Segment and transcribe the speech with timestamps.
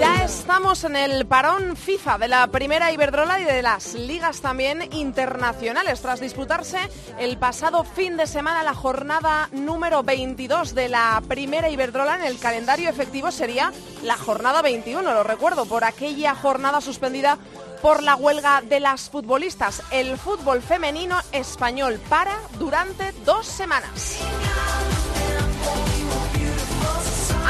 [0.00, 4.88] Ya estamos en el parón FIFA de la primera Iberdrola y de las ligas también
[4.94, 6.78] internacionales tras disputarse
[7.18, 12.38] el pasado fin de semana la jornada número 22 de la primera Iberdrola en el
[12.38, 17.36] calendario efectivo sería la jornada 21, lo recuerdo, por aquella jornada suspendida
[17.82, 19.82] por la huelga de las futbolistas.
[19.90, 24.18] El fútbol femenino español para durante dos semanas.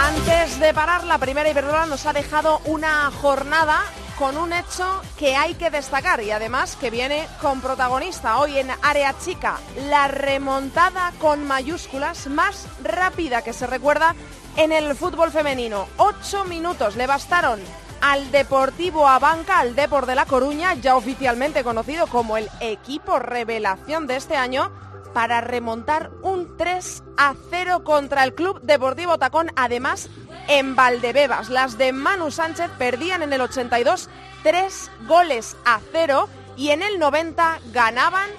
[0.02, 3.82] Antes de parar, la primera Iberdrola nos ha dejado una jornada
[4.18, 8.70] con un hecho que hay que destacar y además que viene con protagonista hoy en
[8.80, 9.58] Área Chica,
[9.90, 14.14] la remontada con mayúsculas más rápida que se recuerda
[14.56, 15.86] en el fútbol femenino.
[15.98, 17.60] Ocho minutos le bastaron
[18.00, 24.06] al Deportivo Abanca, al Depor de La Coruña, ya oficialmente conocido como el equipo revelación
[24.06, 24.72] de este año,
[25.12, 30.08] para remontar un 3 a 0 contra el Club Deportivo Tacón, además
[30.48, 31.48] en Valdebebas.
[31.48, 34.08] Las de Manu Sánchez perdían en el 82
[34.42, 38.30] 3 goles a 0 y en el 90 ganaban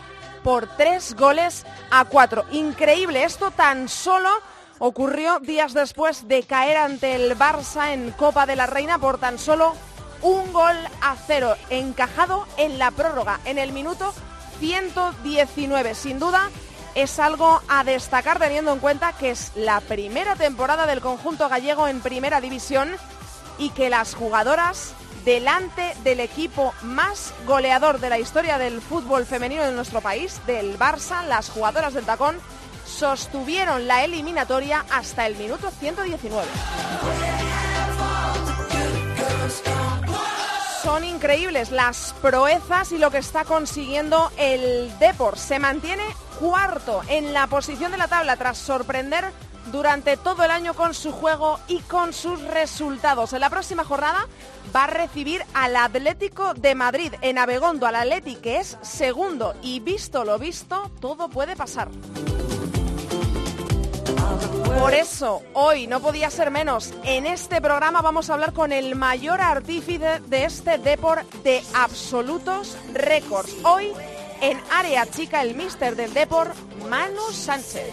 [0.44, 2.46] por 3 goles a 4.
[2.52, 4.30] Increíble, esto tan solo
[4.80, 9.38] ocurrió días después de caer ante el Barça en Copa de la Reina por tan
[9.38, 9.74] solo
[10.24, 14.14] un gol a cero, encajado en la prórroga, en el minuto
[14.62, 15.96] 119.
[15.96, 16.52] Sin duda,
[16.94, 21.88] es algo a destacar teniendo en cuenta que es la primera temporada del conjunto gallego
[21.88, 22.92] en primera división
[23.58, 24.94] y que las jugadoras
[25.26, 30.78] delante del equipo más goleador de la historia del fútbol femenino de nuestro país, del
[30.78, 32.38] Barça, las jugadoras del tacón,
[32.86, 36.48] sostuvieron la eliminatoria hasta el minuto 119.
[40.84, 45.38] Son increíbles las proezas y lo que está consiguiendo el Depor.
[45.38, 46.04] Se mantiene
[46.40, 49.26] cuarto en la posición de la tabla tras sorprender
[49.72, 53.34] durante todo el año con su juego y con sus resultados.
[53.34, 54.28] En la próxima jornada
[54.76, 59.82] va a recibir al Atlético de Madrid en Abegondo, al Atleti que es segundo y
[59.82, 61.90] visto lo visto, todo puede pasar.
[64.80, 66.94] Por eso, hoy no podía ser menos.
[67.04, 72.76] En este programa vamos a hablar con el mayor artífice de este deporte de absolutos
[72.94, 73.56] récords.
[73.64, 73.92] Hoy,
[74.42, 76.54] en Área Chica, el mister del deporte,
[76.90, 77.86] Manu Sánchez.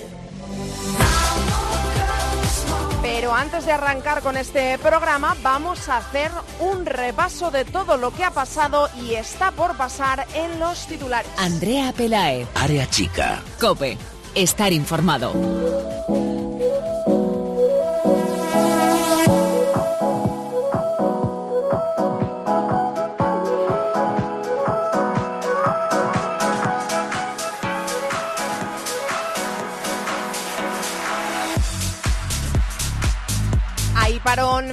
[3.02, 8.12] Pero antes de arrancar con este programa, vamos a hacer un repaso de todo lo
[8.12, 11.30] que ha pasado y está por pasar en los titulares.
[11.36, 12.48] Andrea Pelaez.
[12.54, 13.40] Área chica.
[13.60, 13.96] Cope.
[14.34, 15.32] Estar informado.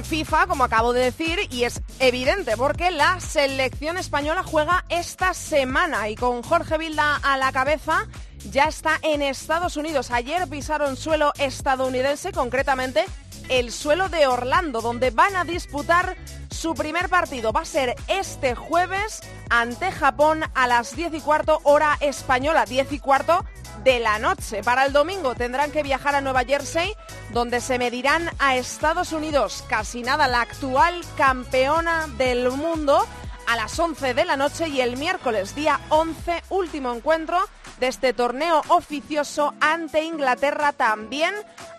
[0.04, 6.08] FIFA, como acabo de decir, y es evidente porque la selección española juega esta semana
[6.08, 8.06] y con Jorge Vilda a la cabeza
[8.50, 10.10] ya está en Estados Unidos.
[10.10, 13.04] Ayer pisaron suelo estadounidense, concretamente
[13.48, 16.16] el suelo de Orlando, donde van a disputar
[16.50, 17.52] su primer partido.
[17.52, 19.20] Va a ser este jueves
[19.50, 23.44] ante Japón a las 10 y cuarto hora española, 10 y cuarto
[23.84, 24.62] de la noche.
[24.62, 26.92] Para el domingo tendrán que viajar a Nueva Jersey,
[27.32, 33.06] donde se medirán a Estados Unidos, casi nada la actual campeona del mundo,
[33.46, 37.38] a las 11 de la noche y el miércoles día 11, último encuentro
[37.78, 41.34] de este torneo oficioso ante Inglaterra también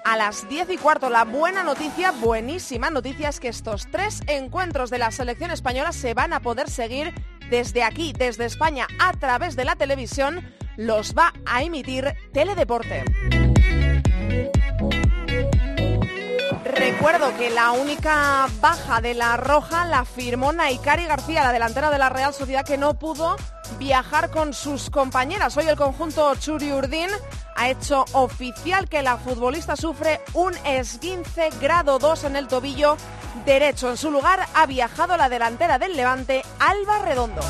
[0.06, 1.10] a las 10 y cuarto.
[1.10, 6.14] La buena noticia, buenísima noticia es que estos tres encuentros de la selección española se
[6.14, 7.14] van a poder seguir
[7.50, 10.54] desde aquí, desde España, a través de la televisión.
[10.78, 13.04] Los va a emitir Teledeporte.
[16.64, 21.98] Recuerdo que la única baja de la Roja la firmó Naikari García, la delantera de
[21.98, 23.38] la Real Sociedad, que no pudo
[23.80, 25.58] viajar con sus compañeras.
[25.58, 27.10] Hoy el conjunto Churi Urdin
[27.56, 32.98] ha hecho oficial que la futbolista sufre un esguince grado 2 en el tobillo
[33.46, 33.90] derecho.
[33.90, 37.42] En su lugar ha viajado la delantera del Levante, Alba Redondo.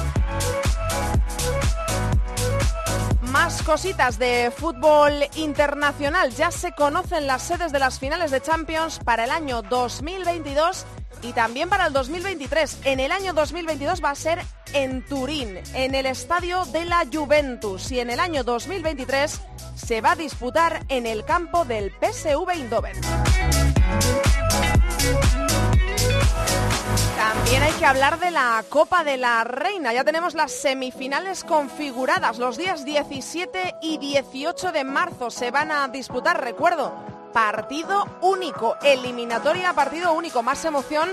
[3.31, 6.31] Más cositas de fútbol internacional.
[6.31, 10.85] Ya se conocen las sedes de las finales de Champions para el año 2022
[11.21, 12.79] y también para el 2023.
[12.85, 14.39] En el año 2022 va a ser
[14.74, 19.41] en Turín, en el estadio de la Juventus y en el año 2023
[19.75, 22.95] se va a disputar en el campo del PSV Eindhoven.
[27.15, 29.94] También hay que hablar de la Copa de la Reina.
[29.94, 32.38] Ya tenemos las semifinales configuradas.
[32.38, 36.94] Los días 17 y 18 de marzo se van a disputar, recuerdo,
[37.33, 40.44] partido único, eliminatoria partido único.
[40.44, 41.09] Más emoción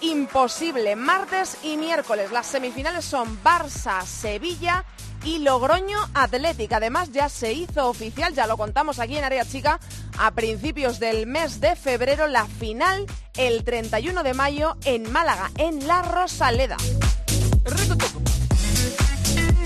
[0.00, 0.96] imposible.
[0.96, 4.84] Martes y miércoles las semifinales son Barça, Sevilla
[5.24, 6.76] y Logroño Atlética.
[6.76, 9.80] Además ya se hizo oficial, ya lo contamos aquí en Área Chica,
[10.18, 13.06] a principios del mes de febrero la final
[13.36, 16.76] el 31 de mayo en Málaga, en La Rosaleda.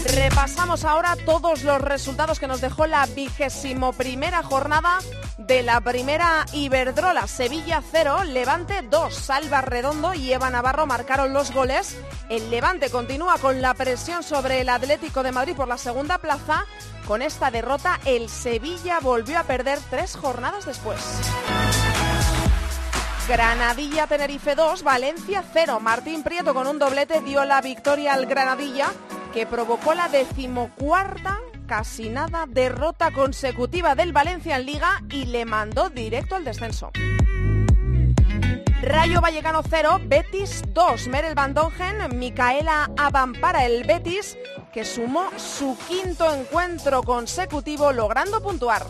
[0.04, 4.98] Repasamos ahora todos los resultados que nos dejó la vigésimo primera jornada
[5.38, 7.26] de la primera Iberdrola.
[7.28, 9.14] Sevilla 0, Levante 2.
[9.14, 11.96] Salva Redondo y Eva Navarro marcaron los goles.
[12.28, 16.66] El Levante continúa con la presión sobre el Atlético de Madrid por la segunda plaza.
[17.06, 21.00] Con esta derrota, el Sevilla volvió a perder tres jornadas después.
[23.28, 25.78] Granadilla Tenerife 2, Valencia 0.
[25.80, 28.92] Martín Prieto con un doblete dio la victoria al Granadilla
[29.32, 35.88] que provocó la decimocuarta casi nada derrota consecutiva del Valencia en Liga y le mandó
[35.88, 36.90] directo al descenso.
[38.82, 41.08] Rayo Vallecano 0, Betis 2.
[41.08, 44.36] Merel Van Dongen, Micaela Aban para el Betis,
[44.72, 48.84] que sumó su quinto encuentro consecutivo logrando puntuar.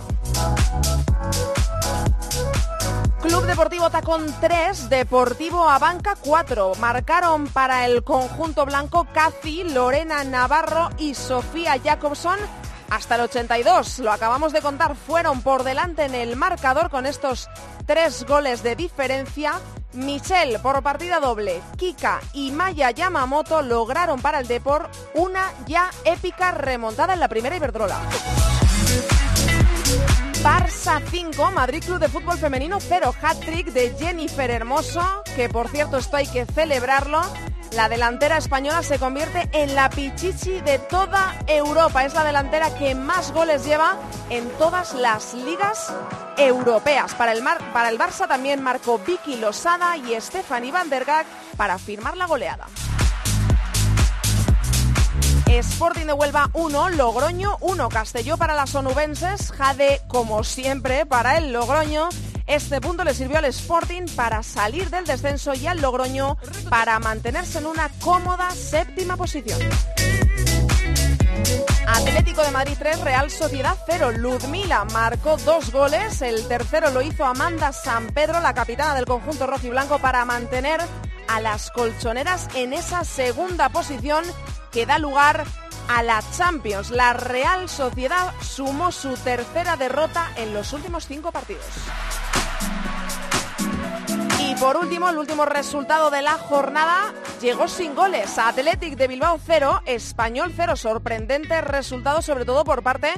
[3.23, 6.73] Club Deportivo Tacón 3, Deportivo Abanca 4.
[6.81, 12.37] Marcaron para el conjunto blanco Casi, Lorena Navarro y Sofía Jacobson
[12.91, 14.01] hasta el 82.
[14.01, 17.49] Lo acabamos de contar, fueron por delante en el marcador con estos
[17.87, 19.53] tres goles de diferencia.
[19.93, 26.51] Michelle por partida doble, Kika y Maya Yamamoto lograron para el Deport una ya épica
[26.51, 28.01] remontada en la primera Iberdrola.
[30.43, 35.99] Barça 5, Madrid Club de Fútbol Femenino 0, hat-trick de Jennifer Hermoso, que por cierto
[35.99, 37.21] esto hay que celebrarlo.
[37.77, 42.05] La delantera española se convierte en la pichichi de toda Europa.
[42.05, 43.97] Es la delantera que más goles lleva
[44.31, 45.93] en todas las ligas
[46.37, 47.15] europeas.
[47.15, 47.43] Para el,
[47.73, 51.25] para el Barça también marcó Vicky Losada y Stephanie Van der Gag
[51.57, 52.67] para firmar la goleada.
[55.63, 61.53] Sporting de Huelva 1, Logroño 1, Castelló para las onubenses, Jade como siempre para el
[61.53, 62.09] Logroño.
[62.49, 66.37] Este punto le sirvió al Sporting para salir del descenso y al Logroño
[66.69, 69.61] para mantenerse en una cómoda séptima posición.
[71.87, 74.13] Atlético de Madrid 3, Real Sociedad 0.
[74.19, 76.23] Ludmila marcó dos goles.
[76.23, 80.81] El tercero lo hizo Amanda San Pedro, la capitana del conjunto rojiblanco, para mantener
[81.29, 84.25] a las colchoneras en esa segunda posición
[84.73, 85.45] que da lugar
[85.89, 86.91] a la Champions.
[86.91, 91.65] La Real Sociedad sumó su tercera derrota en los últimos cinco partidos.
[94.41, 98.39] Y por último, el último resultado de la jornada llegó sin goles.
[98.39, 100.77] Athletic de Bilbao 0, Español 0.
[100.77, 103.13] Sorprendente resultado sobre todo por parte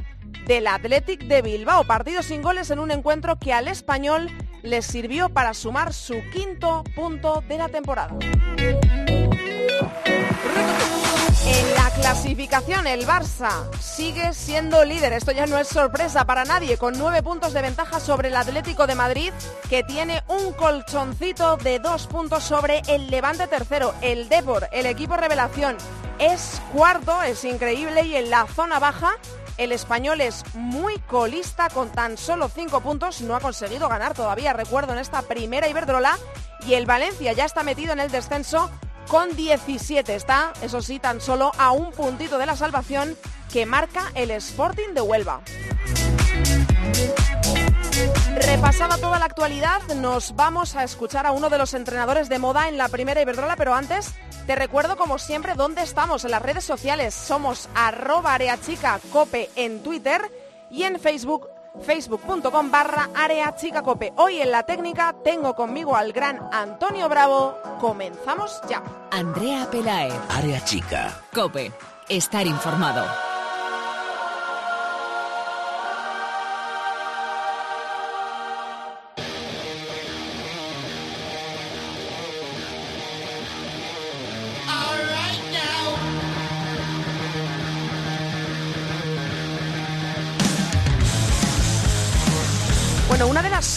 [0.47, 1.85] del Athletic de Bilbao.
[1.85, 4.31] Partido sin goles en un encuentro que al español
[4.63, 8.17] le sirvió para sumar su quinto punto de la temporada.
[11.47, 15.13] En la clasificación, el Barça sigue siendo líder.
[15.13, 18.87] Esto ya no es sorpresa para nadie, con nueve puntos de ventaja sobre el Atlético
[18.87, 19.31] de Madrid,
[19.69, 23.95] que tiene un colchoncito de dos puntos sobre el Levante tercero.
[24.01, 25.77] El Depor, el equipo revelación,
[26.19, 29.13] es cuarto, es increíble, y en la zona baja
[29.59, 34.55] el español es muy colista con tan solo cinco puntos, no ha conseguido ganar todavía,
[34.55, 36.17] recuerdo, en esta primera Iberdrola.
[36.67, 38.71] Y el Valencia ya está metido en el descenso
[39.09, 40.15] con 17.
[40.15, 43.17] Está, eso sí, tan solo a un puntito de la salvación
[43.53, 45.41] que marca el Sporting de Huelva.
[48.35, 52.69] Repasada toda la actualidad, nos vamos a escuchar a uno de los entrenadores de moda
[52.69, 54.13] en la primera Iberdrola, pero antes
[54.47, 57.15] te recuerdo como siempre dónde estamos en las redes sociales.
[57.15, 58.37] Somos arroba
[59.13, 60.21] cope en Twitter
[60.71, 61.49] y en Facebook
[61.83, 64.13] facebook.com barra área chica cope.
[64.17, 67.59] Hoy en la técnica tengo conmigo al gran Antonio Bravo.
[67.81, 68.83] Comenzamos ya.
[69.11, 70.13] Andrea Pelae.
[70.29, 71.23] Área chica.
[71.33, 71.73] Cope.
[72.09, 73.34] Estar informado.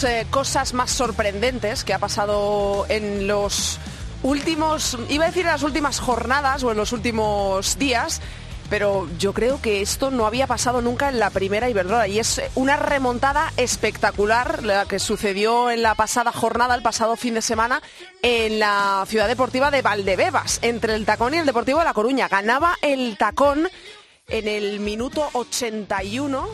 [0.04, 3.78] Eh, cosas más sorprendentes que ha pasado en los
[4.22, 8.20] últimos, iba a decir en las últimas jornadas o en los últimos días,
[8.70, 12.40] pero yo creo que esto no había pasado nunca en la primera Iberdrola y es
[12.54, 17.82] una remontada espectacular la que sucedió en la pasada jornada, el pasado fin de semana,
[18.22, 22.28] en la ciudad deportiva de Valdebebas, entre el Tacón y el Deportivo de La Coruña.
[22.28, 23.68] Ganaba el Tacón
[24.28, 26.48] en el minuto 81,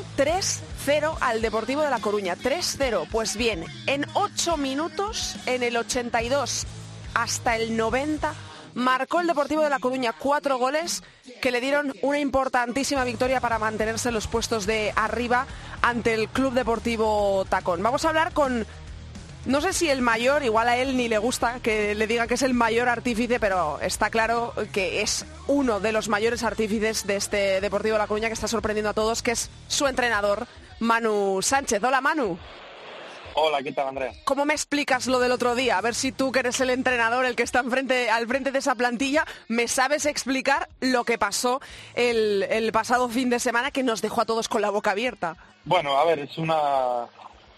[0.85, 2.37] 3-0 al Deportivo de La Coruña.
[2.37, 3.07] 3-0.
[3.11, 6.67] Pues bien, en 8 minutos, en el 82
[7.15, 8.35] hasta el 90,
[8.75, 11.03] marcó el Deportivo de La Coruña cuatro goles
[11.41, 15.47] que le dieron una importantísima victoria para mantenerse en los puestos de arriba
[15.81, 17.83] ante el Club Deportivo Tacón.
[17.83, 18.67] Vamos a hablar con,
[19.47, 22.35] no sé si el mayor, igual a él ni le gusta que le diga que
[22.35, 27.17] es el mayor artífice, pero está claro que es uno de los mayores artífices de
[27.17, 30.47] este Deportivo de La Coruña que está sorprendiendo a todos, que es su entrenador,
[30.81, 31.83] Manu Sánchez.
[31.83, 32.39] Hola Manu.
[33.37, 34.13] Hola, ¿qué tal, Andrea?
[34.25, 35.77] ¿Cómo me explicas lo del otro día?
[35.77, 38.61] A ver si tú, que eres el entrenador, el que está enfrente, al frente de
[38.61, 41.61] esa plantilla, me sabes explicar lo que pasó
[41.97, 45.37] el, pasado fin de semana que nos dejó a todos con la boca abierta.
[45.65, 47.07] Bueno, a ver, es una,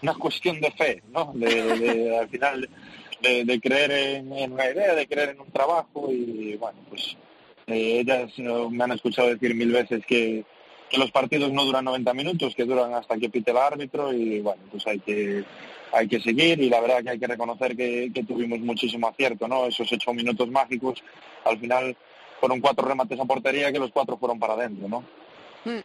[0.01, 1.31] una cuestión de fe, ¿no?
[1.35, 2.67] De, al final,
[3.21, 7.15] de, creer en, una idea, de creer en un trabajo y, bueno, pues
[7.67, 10.43] eh, ellas me han escuchado decir mil veces que,
[10.89, 14.39] que los partidos no duran 90 minutos, que duran hasta que pite el árbitro y
[14.39, 15.43] bueno, pues hay que
[15.91, 19.65] hay que seguir y la verdad que hay que reconocer que, tuvimos muchísimo acierto, ¿no?
[19.65, 21.01] Esos ocho minutos mágicos,
[21.45, 21.95] al final
[22.39, 25.03] fueron cuatro remates a portería que los cuatro fueron para adentro, ¿no?
[25.67, 25.79] Mm.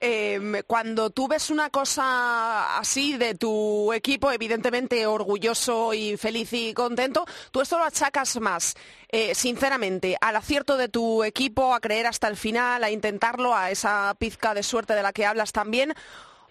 [0.00, 6.74] Em, cuando tú ves una cosa así de tu equipo, evidentemente orgulloso y feliz y
[6.74, 8.74] contento, ¿tú esto lo achacas más,
[9.08, 13.70] eh, sinceramente, al acierto de tu equipo, a creer hasta el final, a intentarlo, a
[13.70, 15.94] esa pizca de suerte de la que hablas también?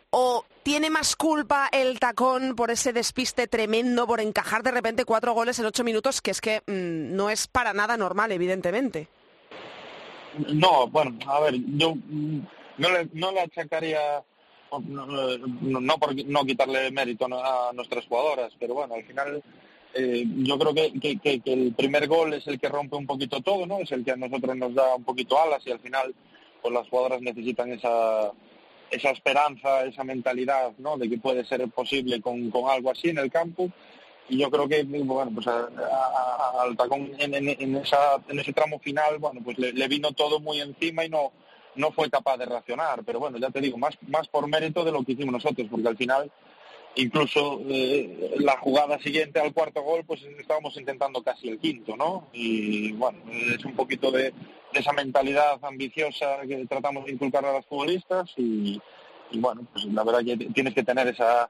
[0.09, 5.33] ¿O tiene más culpa el tacón por ese despiste tremendo, por encajar de repente cuatro
[5.33, 9.07] goles en ocho minutos, que es que mm, no es para nada normal, evidentemente?
[10.37, 11.95] No, bueno, a ver, yo
[12.77, 14.23] no le, no le achacaría,
[14.71, 19.43] no, por no quitarle mérito a nuestras jugadoras, pero bueno, al final
[19.93, 23.65] eh, yo creo que, que, el primer gol es el que rompe un poquito todo,
[23.65, 23.79] ¿no?
[23.79, 26.13] Es el que a nosotros nos da un poquito alas y al final
[26.61, 28.31] pues las jugadoras necesitan esa
[28.91, 30.97] esa esperanza, esa mentalidad, ¿no?
[30.97, 33.71] De que puede ser posible con, con algo así en el campo
[34.29, 39.87] y yo creo que bueno pues al tacón en, ese tramo final bueno pues le,
[39.87, 41.33] vino todo muy encima y no
[41.75, 43.03] no fue capaz de reaccionar.
[43.05, 45.87] Pero bueno, ya te digo, más, más por mérito de lo que hicimos nosotros, porque
[45.87, 46.31] al final,
[46.95, 52.27] incluso eh, la jugada siguiente al cuarto gol, pues estábamos intentando casi el quinto, ¿no?
[52.33, 54.33] Y bueno, es un poquito de,
[54.73, 58.81] esa mentalidad ambiciosa que tratamos de inculcar a los futbolistas y,
[59.33, 61.49] bueno, pues la verdad que tienes que tener esa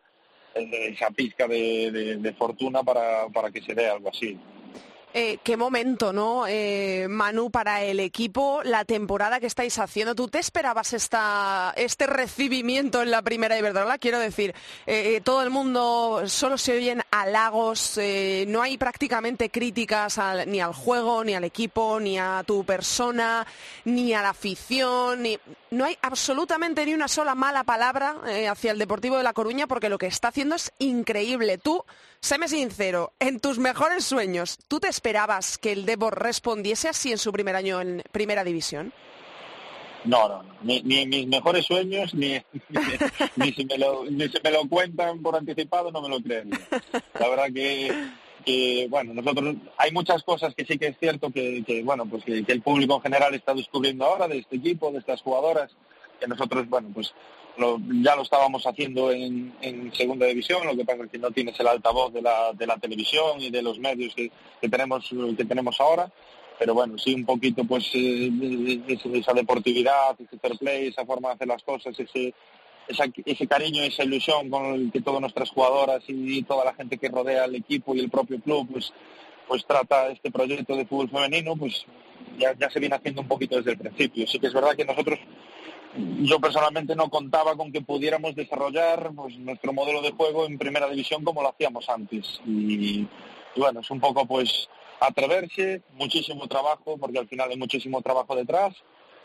[0.53, 4.37] esa pizca de, de fortuna para, para que se dé algo así.
[5.13, 10.15] Eh, qué momento, ¿no, eh, Manu, para el equipo, la temporada que estáis haciendo.
[10.15, 13.98] ¿Tú te esperabas esta, este recibimiento en la primera Iberdrola?
[13.98, 18.00] Quiero decir, eh, todo el mundo solo se oyen halagos,
[18.48, 23.46] no hay prácticamente críticas ni al juego, ni al equipo, ni a tu persona,
[23.84, 25.38] ni a la afición, ni...
[25.72, 28.15] no hay absolutamente ni una sola mala palabra
[28.50, 31.58] hacia el Deportivo de La Coruña porque lo que está haciendo es increíble.
[31.58, 31.84] Tú
[32.23, 37.17] Séme sincero, en tus mejores sueños, ¿tú te esperabas que el Debor respondiese así en
[37.17, 38.93] su primer año en Primera División?
[40.05, 42.33] No, no, Ni, mis mejores sueños, ni,
[43.35, 46.51] ni, si me lo, ni si me lo cuentan por anticipado, no me lo creen.
[47.19, 52.05] La verdad que, bueno, nosotros hay muchas cosas que sí que es cierto que, bueno,
[52.05, 55.71] pues que, el público en general está descubriendo ahora de este equipo, de estas jugadoras,
[56.21, 57.13] que nosotros, bueno, pues
[58.01, 61.67] ya lo estábamos haciendo en, segunda división, lo que pasa es que no tienes el
[61.67, 64.31] altavoz de la, televisión y de los medios que,
[64.69, 66.09] tenemos que tenemos ahora,
[66.57, 68.31] pero bueno, sí un poquito pues eh,
[69.13, 72.33] esa deportividad, ese fair play, esa forma de hacer las cosas, ese
[73.25, 77.09] ese cariño, esa ilusión con el que todas nuestras jugadoras y toda la gente que
[77.09, 78.91] rodea al equipo y el propio club pues
[79.47, 81.85] pues trata este proyecto de fútbol femenino, pues
[82.39, 84.25] ya, ya se viene haciendo un poquito desde el principio.
[84.25, 85.19] Sí que es verdad que nosotros
[85.95, 90.89] yo personalmente no contaba con que pudiéramos desarrollar pues, nuestro modelo de juego en primera
[90.89, 92.41] división como lo hacíamos antes.
[92.45, 93.07] Y,
[93.55, 94.69] bueno, es un poco pues
[95.00, 98.74] atreverse, muchísimo trabajo, porque al final hay muchísimo trabajo detrás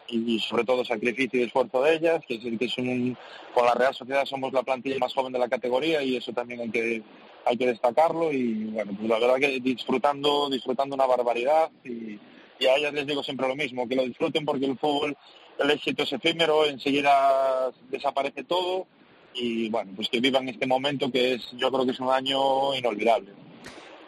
[0.08, 3.16] y sobre todo sacrificio y esfuerzo de ellas, que es, que es un,
[3.54, 6.61] con la Real Sociedad somos la plantilla más joven de la categoría y eso también
[6.61, 7.02] hay que,
[7.44, 12.18] hay que destacarlo y bueno, pues la verdad que disfrutando, disfrutando una barbaridad y,
[12.58, 15.16] y a ellas les digo siempre lo mismo, que lo disfruten porque el fútbol
[15.58, 18.86] el éxito es efímero, enseguida desaparece todo
[19.34, 22.75] y bueno, pues que vivan este momento que es, yo creo que es un año
[22.75, 23.32] inolvidable.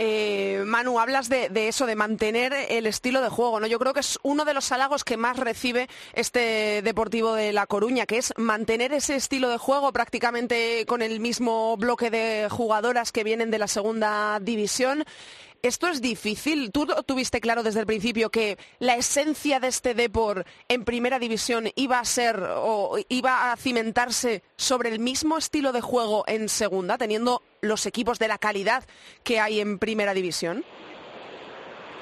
[0.01, 3.67] Eh, Manu, hablas de, eso, de mantener el estilo de juego, ¿no?
[3.67, 7.67] Yo creo que es uno de los halagos que más recibe este Deportivo de La
[7.67, 13.11] Coruña, que es mantener ese estilo de juego prácticamente con el mismo bloque de jugadoras
[13.11, 15.05] que vienen de la segunda división.
[15.63, 16.71] Esto es difícil.
[16.71, 21.69] ¿Tú tuviste claro desde el principio que la esencia de este Depor en primera división
[21.75, 26.97] iba a ser o iba a cimentarse sobre el mismo estilo de juego en segunda,
[26.97, 28.85] teniendo los equipos de la calidad
[29.25, 30.65] que hay en primera división?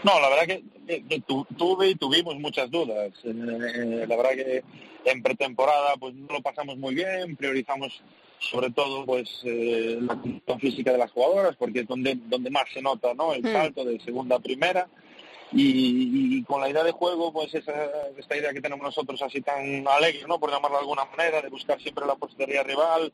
[0.02, 1.22] No, la verdad que,
[1.56, 3.10] tuve y tuvimos muchas dudas.
[3.24, 4.64] Eh, la verdad que
[5.06, 8.02] en pretemporada pues no lo pasamos muy bien, priorizamos
[8.38, 12.64] sobre todo pues eh, la condición física de las jugadoras porque es donde donde más
[12.72, 13.52] se nota no el hmm.
[13.52, 14.88] salto de segunda a primera.
[15.52, 17.72] Y, con la idea de juego pues esa,
[18.18, 21.48] esta idea que tenemos nosotros así tan alegre no por llamarlo de alguna manera de
[21.48, 23.12] buscar siempre la postería rival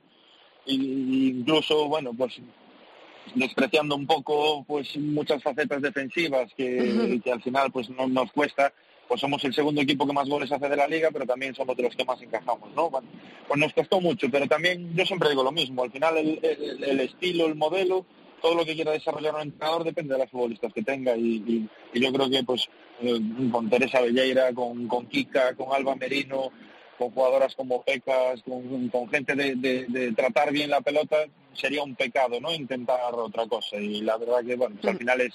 [0.67, 2.41] e incluso bueno pues
[3.35, 8.73] despreciando un poco pues muchas facetas defensivas que, que al final pues no nos cuesta
[9.13, 11.77] pues somos el segundo equipo que más goles hace de la liga, pero también somos
[11.77, 12.89] de los que más encajamos, ¿no?
[12.89, 17.45] pues nos costó mucho, pero también yo siempre digo lo mismo, al final el, estilo,
[17.45, 18.07] el modelo,
[18.41, 22.11] todo lo que quiera desarrollar un entrenador depende de las futbolistas que tenga y, yo
[22.11, 22.71] creo que pues
[23.03, 23.21] eh,
[23.53, 26.51] con Teresa Belleira, con, con Kika, con Alba Merino,
[26.97, 31.19] con jugadoras como Pecas, con, gente de, tratar bien la pelota,
[31.53, 32.51] sería un pecado, ¿no?
[32.51, 33.77] Intentar otra cosa.
[33.77, 34.99] Y la verdad que, bueno, pues al mm.
[34.99, 35.35] final es,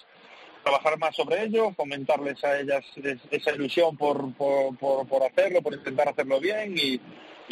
[0.64, 2.86] trabajar más sobre ello, fomentarles a ellas
[3.32, 7.00] esa ilusión por, por, hacerlo, por intentar hacerlo bien y,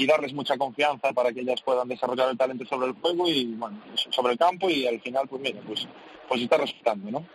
[0.06, 3.82] darles mucha confianza para que ellas puedan desarrollar el talento sobre el juego y bueno,
[3.96, 5.88] sobre el campo y al final pues mira, pues,
[6.28, 7.26] pues está resultando, ¿no?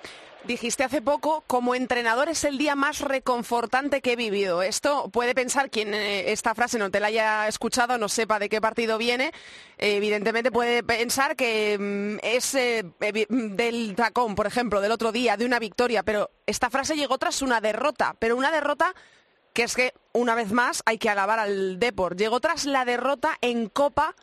[0.44, 4.62] Dijiste hace poco, como entrenador es el día más reconfortante que he vivido.
[4.62, 8.48] Esto puede pensar quien eh, esta frase no te la haya escuchado, no sepa de
[8.48, 9.32] qué partido viene.
[9.76, 12.86] evidentemente puede pensar que mm, es eh,
[13.28, 16.02] del tacón, por ejemplo, del otro día, de una victoria.
[16.04, 18.94] Pero esta frase llegó tras una derrota, pero una derrota
[19.52, 22.18] que es que, una vez más, hay que alabar al Deport.
[22.18, 24.14] Llegó tras la derrota en Copa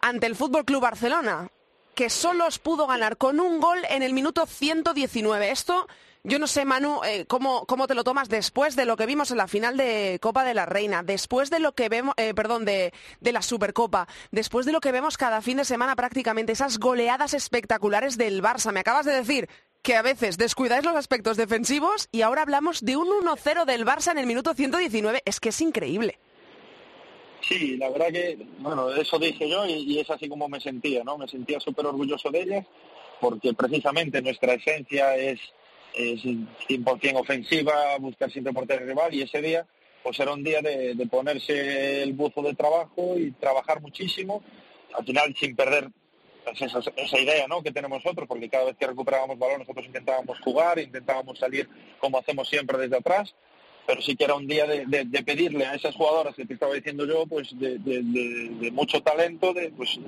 [0.00, 1.50] ante el Fútbol Club Barcelona
[1.96, 5.50] que solo os pudo ganar con un gol en el minuto 119.
[5.50, 5.88] Esto,
[6.24, 9.30] yo no sé, Manu, eh, cómo, cómo, te lo tomas después de lo que vimos
[9.30, 12.66] en la final de Copa de la Reina, después de lo que vemos, eh, perdón,
[12.66, 16.78] de, de la Supercopa, después de lo que vemos cada fin de semana prácticamente, esas
[16.78, 18.72] goleadas espectaculares del Barça.
[18.72, 19.48] Me acabas de decir
[19.80, 24.10] que a veces descuidáis los aspectos defensivos y ahora hablamos de un 1-0 del Barça
[24.10, 25.22] en el minuto 119.
[25.24, 26.18] Es que es increíble.
[27.48, 31.16] Sí, la verdad que, bueno, eso dije yo y, es así como me sentía, ¿no?
[31.16, 32.66] Me sentía súper orgulloso de ellas
[33.20, 35.38] porque precisamente nuestra esencia es,
[35.94, 39.66] es 100% ofensiva, buscar siempre portería rival y ese día
[40.02, 44.42] pues era un día de, ponerse el buzo de trabajo y trabajar muchísimo,
[44.94, 45.88] al final sin perder
[46.44, 47.60] pues, esa, idea ¿no?
[47.62, 52.18] que tenemos nosotros, porque cada vez que recuperábamos balón nosotros intentábamos jugar, intentábamos salir como
[52.18, 53.34] hacemos siempre desde atrás
[53.86, 57.06] pero sí que era un día de, pedirle a esas jugadoras que te estaba diciendo
[57.06, 59.98] yo, pues de, mucho talento, de pues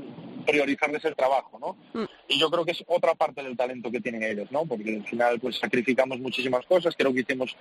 [0.45, 1.77] priorizarles el trabajo, ¿no?
[1.93, 2.07] Mm.
[2.29, 4.65] Y yo creo que es otra parte del talento que tienen ellos, ¿no?
[4.65, 7.55] Porque al final pues sacrificamos muchísimas cosas, creo que hicimos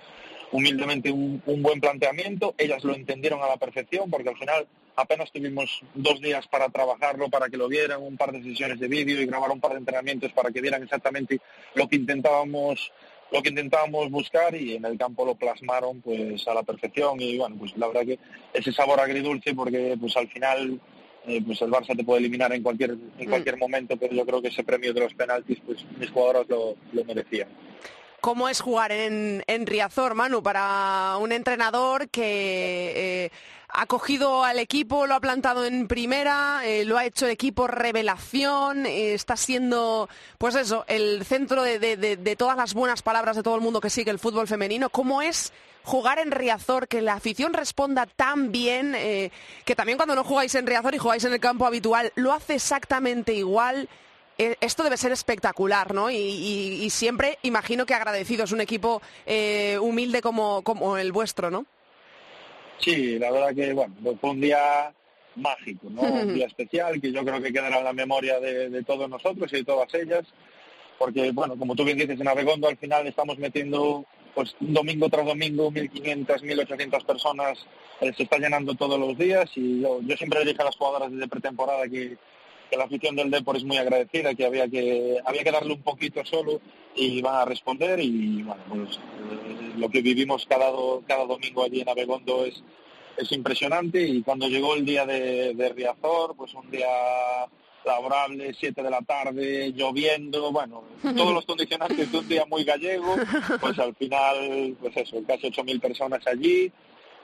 [0.52, 5.82] humildemente un, buen planteamiento, ellas lo entendieron a la perfección, porque al final apenas tuvimos
[5.94, 9.26] dos días para trabajarlo, para que lo vieran, un par de sesiones de vídeo y
[9.26, 11.40] grabar un par de entrenamientos para que vieran exactamente
[11.74, 12.90] lo que intentábamos
[13.30, 17.36] lo que intentábamos buscar y en el campo lo plasmaron pues a la perfección y
[17.36, 18.18] bueno pues la verdad que
[18.52, 20.80] ese sabor agridulce porque pues al final
[21.26, 23.28] eh, pues el Barça te puede eliminar en cualquier en mm.
[23.28, 26.76] cualquier momento pero yo creo que ese premio de los penaltis pues mis jugadores lo,
[26.92, 27.48] lo merecían
[28.20, 33.30] ¿Cómo es jugar en, en Riazor, Manu, para un entrenador que eh,
[33.68, 38.86] ha cogido al equipo, lo ha plantado en primera, eh, lo ha hecho equipo revelación,
[38.86, 43.60] eh, está siendo, pues eso, el centro de, todas las buenas palabras de todo el
[43.60, 44.90] mundo que sigue el fútbol femenino?
[44.90, 45.52] ¿Cómo es
[45.84, 50.66] jugar en Riazor, que la afición responda tan bien, que también cuando no jugáis en
[50.66, 53.88] Riazor y jugáis en el campo habitual, lo hace exactamente igual?
[54.38, 56.10] Eh, esto debe ser espectacular, ¿no?
[56.10, 61.66] Y, siempre imagino que agradecido, es un equipo eh, humilde como, como el vuestro, ¿no?
[62.78, 64.92] Sí, la verdad que, bueno, fue un día
[65.36, 66.02] mágico, ¿no?
[66.22, 69.56] Un día especial que yo creo que quedará en la memoria de, todos nosotros y
[69.56, 70.24] de todas ellas,
[70.98, 75.26] porque, bueno, como tú bien dices, en Abegondo al final estamos metiendo, pues, domingo tras
[75.26, 77.58] domingo, 1.500, 1.800 personas,
[78.00, 81.10] eh, se está llenando todos los días y yo, yo siempre dije a las jugadoras
[81.12, 82.16] desde pretemporada que
[82.70, 85.82] que la afición del Depor es muy agradecida, que había que había que darle un
[85.82, 86.60] poquito solo
[86.94, 90.70] y van a responder y bueno, pues eh, lo que vivimos cada,
[91.06, 92.62] cada domingo allí en Abegondo es,
[93.16, 96.88] es impresionante y cuando llegó el día de, Riazor, pues un día
[97.84, 100.84] laborable, 7 de la tarde, lloviendo, bueno,
[101.16, 103.16] todos los condicionantes de un día muy gallego,
[103.60, 106.70] pues al final, pues eso, casi 8.000 personas allí,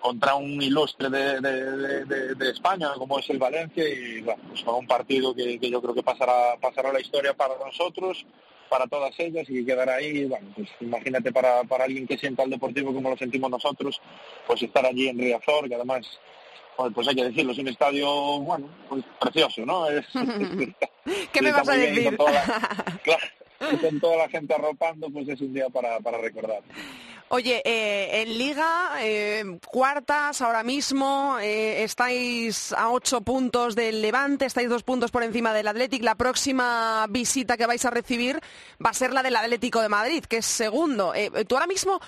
[0.05, 5.35] contra un ilustre de, de, España como es el Valencia y bueno, pues un partido
[5.35, 8.27] que, yo creo que pasará, pasará la historia para nosotros,
[8.69, 12.51] para todas ellas y quedará ahí, bueno, pues imagínate para, para alguien que sienta el
[12.51, 13.99] deportivo como lo sentimos nosotros,
[14.47, 16.21] pues estar allí en Riazor, que además
[16.95, 19.89] pues hay que decirlo, es un estadio, bueno, pues precioso, ¿no?
[19.89, 20.05] Es,
[21.33, 22.15] ¿Qué me vas a decir?
[22.15, 22.45] Con toda,
[23.03, 26.61] claro, con toda la gente arropando, pues es un día para, para recordar.
[27.29, 34.45] Oye, eh, en Liga, eh, cuartas ahora mismo, eh, estáis a ocho puntos del Levante,
[34.45, 36.03] estáis dos puntos por encima del Athletic.
[36.03, 38.41] La próxima visita que vais a recibir
[38.85, 41.13] va a ser la del Atlético de Madrid, que es segundo.
[41.49, 41.99] tú ahora mismo,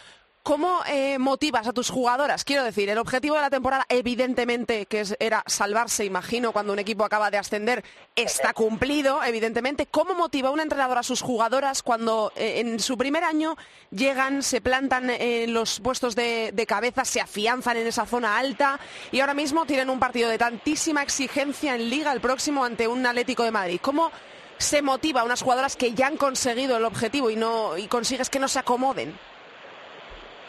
[0.47, 2.45] ¿Cómo eh, motivas a tus jugadoras?
[2.45, 7.05] Quiero decir, el objetivo de la temporada, evidentemente, que era salvarse, imagino, cuando un equipo
[7.05, 7.83] acaba de ascender,
[8.15, 9.87] está cumplido, evidentemente.
[9.87, 13.57] ¿Cómo motiva un entrenador a sus jugadoras cuando eh, en su primer año
[13.91, 18.79] llegan, se plantan en los puestos de, cabeza, se afianzan en esa zona alta
[19.11, 23.05] y ahora mismo tienen un partido de tantísima exigencia en Liga el próximo ante un
[23.05, 23.81] Atlético de Madrid?
[23.83, 24.13] ¿Cómo
[24.59, 28.31] se motiva a unas jugadoras que ya han conseguido el objetivo y, no, y consigues
[28.31, 29.13] que no se acomoden?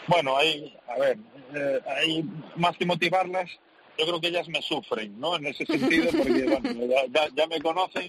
[0.08, 1.18] Bueno, hay, a ver,
[1.54, 2.24] eh, hay
[2.56, 3.50] más que motivarlas,
[3.98, 5.36] yo creo que ellas me sufren, ¿no?
[5.36, 8.08] En ese sentido, porque bueno, ya, me conocen,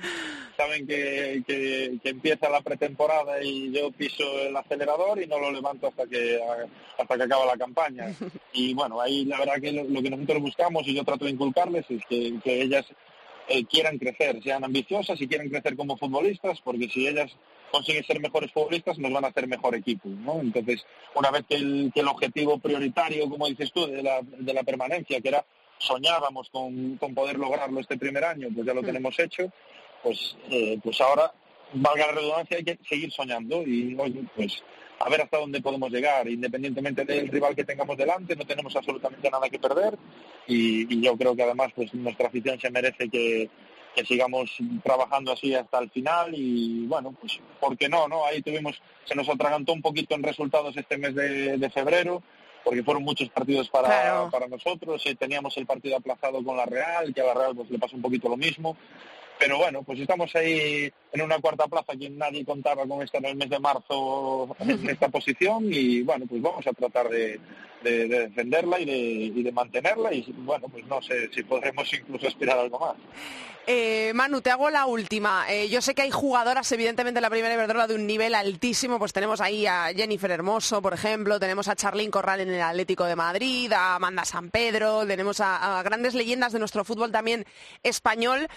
[0.55, 5.87] saben que, que, empieza la pretemporada y yo piso el acelerador y no lo levanto
[5.87, 6.39] hasta que
[6.97, 8.13] hasta que acaba la campaña.
[8.53, 11.85] Y bueno, ahí la verdad que lo, que nosotros buscamos y yo trato de inculcarles
[11.89, 12.85] es que, que ellas
[13.47, 17.31] eh, quieran crecer, sean ambiciosas y quieran crecer como futbolistas, porque si ellas
[17.71, 20.39] consiguen ser mejores futbolistas, nos van a hacer mejor equipo, ¿no?
[20.41, 24.53] Entonces, una vez que el, que el objetivo prioritario, como dices tú, de la, de
[24.53, 25.45] la permanencia, que era
[25.77, 28.85] soñábamos con, con, poder lograrlo este primer año, pues ya lo mm.
[28.85, 29.51] tenemos hecho,
[30.03, 31.31] pues, eh, pues ahora,
[31.73, 33.95] valga la redundancia, hay que seguir soñando y
[34.35, 34.63] pues
[34.99, 39.29] a ver hasta dónde podemos llegar, independientemente del rival que tengamos delante, no tenemos absolutamente
[39.29, 39.97] nada que perder
[40.47, 43.49] y, yo creo que además pues nuestra afición se merece que,
[44.05, 44.49] sigamos
[44.83, 48.07] trabajando así hasta el final y bueno, pues ¿por qué no?
[48.07, 48.25] no?
[48.25, 52.23] Ahí tuvimos, se nos atragantó un poquito en resultados este mes de, febrero,
[52.63, 57.13] porque fueron muchos partidos para, para nosotros, y teníamos el partido aplazado con la Real,
[57.13, 58.77] que a la Real pues le pasó un poquito lo mismo,
[59.39, 63.31] pero bueno, pues estamos ahí en una cuarta plaza, que nadie contaba con estar en
[63.31, 67.39] el mes de marzo en esta posición y bueno, pues vamos a tratar de,
[67.81, 72.59] defenderla y de, y de, mantenerla y bueno, pues no sé si podremos incluso aspirar
[72.59, 72.95] algo más.
[73.65, 75.45] Eh, Manu, te hago la última.
[75.47, 78.97] Eh, yo sé que hay jugadoras, evidentemente, en la primera Iberdrola de un nivel altísimo.
[78.97, 83.05] Pues tenemos ahí a Jennifer Hermoso, por ejemplo, tenemos a Charlín Corral en el Atlético
[83.05, 87.45] de Madrid, a Amanda San Pedro, tenemos a grandes leyendas de nuestro fútbol también
[87.83, 88.49] español.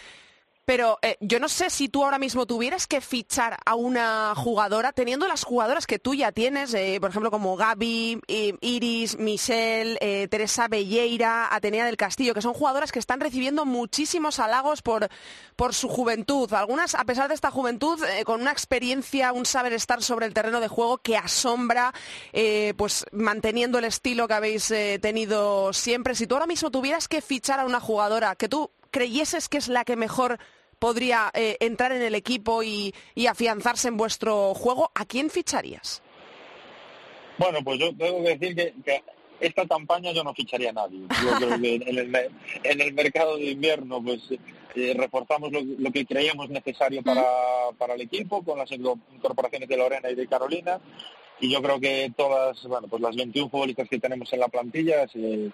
[0.65, 4.93] Pero eh, yo no sé si tú ahora mismo tuvieras que fichar a una jugadora,
[4.93, 9.99] teniendo las jugadoras que tú ya tienes, eh, por ejemplo, como Gaby, eh, Iris, Michelle,
[10.29, 15.09] Teresa Belleira, Atenea del Castillo, que son jugadoras que están recibiendo muchísimos halagos por,
[15.57, 16.53] por su juventud.
[16.53, 20.61] Algunas, a pesar de esta juventud, con una experiencia, un saber estar sobre el terreno
[20.61, 21.93] de juego que asombra,
[22.77, 26.15] pues manteniendo el estilo que habéis tenido siempre.
[26.15, 29.67] Si tú ahora mismo tuvieras que fichar a una jugadora que tú creyeses que es
[29.67, 30.39] la que mejor
[30.79, 32.95] podría eh, entrar en el equipo y,
[33.29, 36.03] afianzarse en vuestro juego, ¿a quién ficharías?
[37.39, 39.03] Bueno, pues yo tengo que decir que,
[39.41, 41.01] esta campaña yo no ficharía a nadie.
[41.01, 41.75] Yo creo que
[42.63, 44.21] en el, mercado de invierno pues
[44.77, 47.25] eh, reforzamos lo, que creíamos necesario para,
[47.77, 50.81] para el equipo con las incorporaciones de Lorena y de Carolina
[51.43, 55.09] y yo creo que todas, bueno, pues las 21 futbolistas que tenemos en la plantilla
[55.09, 55.51] se,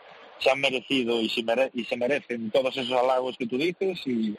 [0.50, 4.36] han merecido y se, merecen todos esos halagos que tú dices y,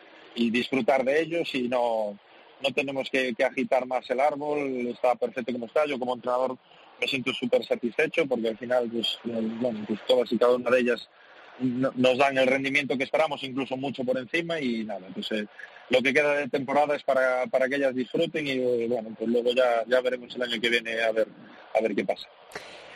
[0.52, 2.18] disfrutar de ellos y no,
[2.62, 5.88] no tenemos que, agitar más el árbol, está perfecto como está.
[5.88, 6.56] Yo como entrenador
[7.02, 10.82] me siento súper satisfecho porque al final pues, bueno, pues todas y cada una de
[10.82, 11.10] ellas
[11.62, 15.46] nos dan el rendimiento que esperamos, incluso mucho por encima y nada, pues eh,
[15.90, 19.52] lo que queda de temporada es para, para que ellas disfruten y bueno, pues luego
[19.54, 21.28] ya, ya veremos el año que viene a ver,
[21.76, 22.28] a ver qué pasa.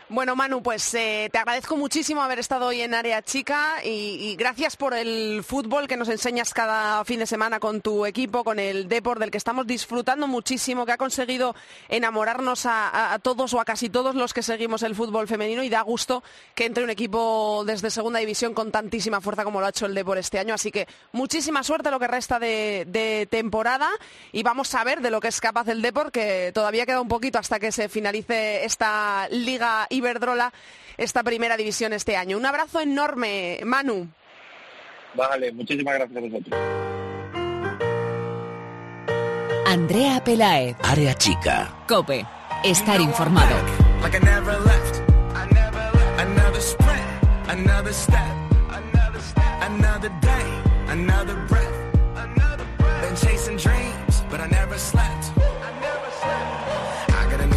[0.10, 4.76] Bueno, Manu, pues eh, te agradezco muchísimo haber estado hoy en Área Chica y, gracias
[4.76, 8.90] por el fútbol que nos enseñas cada fin de semana con tu equipo, con el
[8.90, 11.56] Deport, del que estamos disfrutando muchísimo, que ha conseguido
[11.88, 15.82] enamorarnos a, todos o a casi todos los que seguimos el fútbol femenino y da
[15.82, 16.22] gusto
[16.54, 19.96] que entre un equipo desde segunda división con tantísima fuerza como lo ha hecho el
[19.96, 20.54] Deport este año.
[20.54, 23.90] Así que muchísima suerte lo que resta de, de temporada
[24.34, 27.08] y vamos a ver de lo que es capaz el Deport, que todavía queda un
[27.08, 30.52] poquito hasta que se finalice esta liga Iberdrola
[30.98, 32.38] esta primera división este año.
[32.38, 34.08] Un abrazo enorme, Manu.
[35.16, 36.60] Vale, muchísimas gracias a vosotros.
[39.66, 40.76] Andrea Pelaez.
[40.84, 41.74] Área chica.
[41.88, 42.26] Cope.
[42.64, 43.56] Estar informado.
[44.02, 45.02] Like I never left.
[46.18, 47.02] Another sprint,
[47.50, 48.24] another step,
[49.62, 51.74] another day, another breath.
[53.02, 55.43] Been chasing dreams, but I never slept.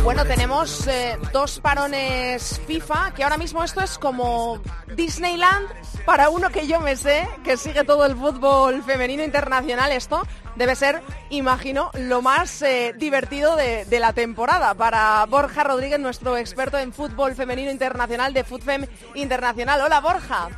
[0.06, 4.62] Bueno, tenemos eh, dos parones FIFA, que ahora mismo esto es como
[4.94, 5.66] Disneyland
[6.04, 9.90] para uno que yo me sé, que sigue todo el fútbol femenino internacional.
[9.90, 10.22] Esto
[10.54, 14.74] debe ser, imagino, lo más eh, divertido de, de la temporada.
[14.74, 19.80] Para Borja Rodríguez, nuestro experto en fútbol femenino internacional de FUTFEM Internacional.
[19.80, 20.50] Hola, Borja.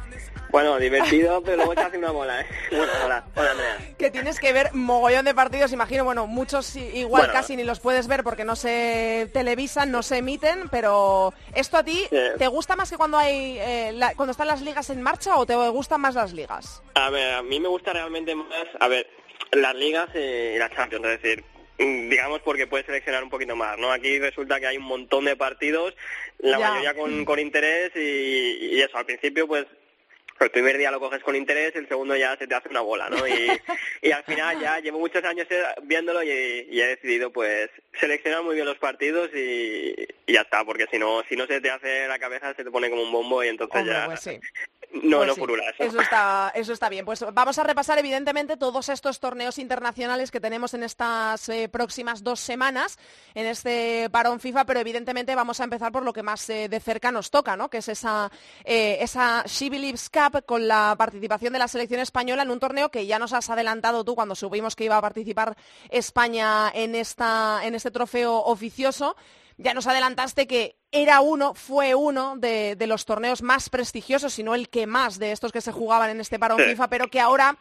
[0.51, 2.47] Bueno, divertido, pero luego hace una bola, ¿eh?
[2.71, 3.79] Bueno, hola, hola Andrea.
[3.99, 7.33] que tienes que ver mogollón de partidos, imagino, bueno, muchos igual Bueno.
[7.35, 11.85] casi ni los puedes ver porque no se televisan, no se emiten, pero ¿esto a
[11.85, 12.33] ti Eh.
[12.39, 15.45] te gusta más que cuando hay eh, la- cuando están las ligas en marcha o
[15.45, 16.83] te gustan más las ligas?
[16.95, 18.49] A ver, a mí me gusta realmente más,
[18.81, 19.07] a ver,
[19.53, 21.45] las ligas y la Champions, es decir,
[21.79, 23.93] mm, digamos porque puedes seleccionar un poquito más, ¿no?
[23.93, 25.95] Aquí resulta que hay un montón de partidos,
[26.39, 26.69] la Ya.
[26.71, 29.67] mayoría con, con interés y, y eso, al principio pues
[30.47, 33.09] el primer día lo coges con interés, el segundo ya se te hace una bola,
[33.09, 33.27] ¿no?
[33.27, 33.49] Y,
[34.03, 37.71] y al final ya llevo muchos años eh, viéndolo y, y he decidido pues
[38.01, 39.95] seleccionar muy bien los partidos y,
[40.27, 42.71] y ya está, porque si no si no se te hace la cabeza se te
[42.71, 44.39] pone como un bombo y entonces Hombre, ya pues sí.
[44.91, 45.85] No, Pues no sí, eso.
[45.85, 47.05] Eso está, eso está bien.
[47.05, 52.23] Pues vamos a repasar, evidentemente, todos estos torneos internacionales que tenemos en estas eh, próximas
[52.25, 52.99] dos semanas,
[53.35, 56.81] en este parón FIFA, pero evidentemente vamos a empezar por lo que más eh, de
[56.81, 57.69] cerca nos toca, ¿no?
[57.69, 58.31] Que es esa,
[58.65, 62.91] eh, esa She Believes Cup con la participación de la selección española en un torneo
[62.91, 65.57] que ya nos has adelantado tú cuando supimos que iba a participar
[65.91, 69.17] España en, esta, en este trofeo oficioso.
[69.59, 74.43] Ya nos adelantaste que era uno, fue uno de, de los torneos más prestigiosos, si
[74.43, 76.65] no el que más de estos que se jugaban en este parón Sí.
[76.71, 77.59] FIFA, pero que ahora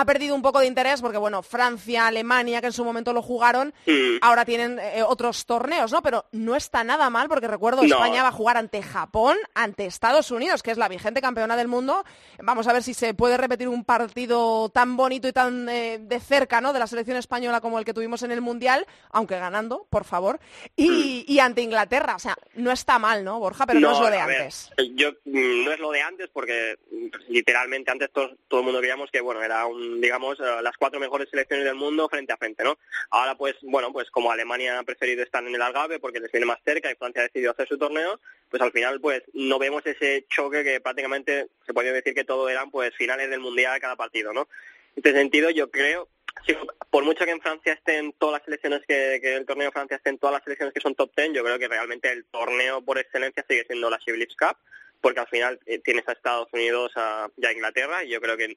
[0.00, 3.22] ha perdido un poco de interés porque, bueno, Francia, Alemania, que en su momento lo
[3.22, 4.18] jugaron, Mm.
[4.20, 6.02] ahora tienen eh, otros torneos, ¿no?
[6.02, 7.88] Pero no está nada mal porque recuerdo, No.
[7.88, 11.68] España va a jugar ante Japón, ante Estados Unidos, que es la vigente campeona del
[11.68, 12.04] mundo.
[12.42, 16.20] Vamos a ver si se puede repetir un partido tan bonito y tan eh, de
[16.20, 16.72] cerca, ¿no?
[16.72, 20.38] De la selección española como el que tuvimos en el Mundial, aunque ganando, por favor.
[20.76, 23.66] Y, y ante Inglaterra, o sea, no está mal, ¿no, Borja?
[23.66, 24.70] Pero no, es lo de ver, antes.
[24.94, 28.80] yo mm, no es lo de antes porque mm, literalmente antes todo, todo el mundo
[28.80, 32.36] creíamos que bueno era un digamos eh, las cuatro mejores selecciones del mundo frente a
[32.36, 32.78] frente, ¿no?
[33.10, 36.46] Ahora pues bueno pues como Alemania ha preferido estar en el Algarve porque les viene
[36.46, 38.20] más cerca y Francia ha decidido hacer su torneo,
[38.50, 42.48] pues al final pues no vemos ese choque que prácticamente se podría decir que todo
[42.48, 44.48] eran pues finales del mundial cada partido, ¿no?
[44.96, 46.08] En este sentido yo creo
[46.46, 46.54] Sí,
[46.90, 49.96] por mucho que en Francia estén todas las selecciones que, que el torneo de Francia
[49.96, 52.98] estén todas las selecciones que son top ten, yo creo que realmente el torneo por
[52.98, 54.56] excelencia sigue siendo la Chevrolet Cup,
[55.00, 56.92] porque al final eh, tienes a Estados Unidos
[57.36, 58.56] y a Inglaterra, y yo creo que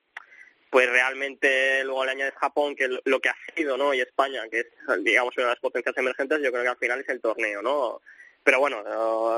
[0.72, 3.94] pues realmente luego le añades Japón, que lo- que ha sido, ¿no?
[3.94, 4.68] Y España, que es,
[5.04, 8.02] digamos, una de las potencias emergentes, yo creo que al final es el torneo, ¿no?
[8.44, 8.82] Pero bueno,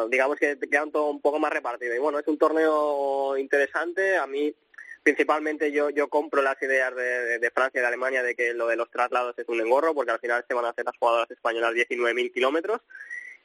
[0.05, 1.93] eh, digamos que te quedan todo un poco más repartido.
[1.93, 4.15] Y bueno, es un torneo interesante.
[4.15, 4.55] A mí,
[5.01, 8.53] principalmente, yo yo compro las ideas de, de- de Francia y de Alemania de que
[8.53, 10.95] lo de los traslados es un engorro, porque al final se van a hacer las
[10.97, 12.79] jugadoras españolas 19.000 kilómetros.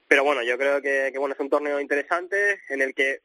[0.06, 3.20] Pero bueno, yo creo que, que bueno es un torneo interesante en el que